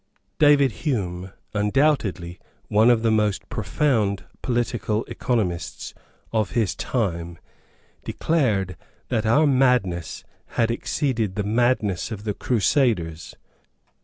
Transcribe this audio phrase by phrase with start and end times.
[0.39, 5.93] David Hume, undoubtedly one of the most profound political economists
[6.33, 7.37] of his time,
[8.03, 8.77] declared
[9.09, 10.23] that our madness
[10.57, 13.35] had exceeded the madness of the Crusaders.